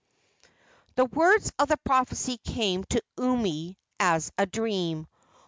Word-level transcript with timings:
The 0.95 1.05
words 1.05 1.51
of 1.59 1.67
the 1.67 1.77
prophecy 1.77 2.39
came 2.39 2.85
to 2.85 3.03
Umi 3.19 3.77
as 3.99 4.31
a 4.35 4.47
dream. 4.47 5.05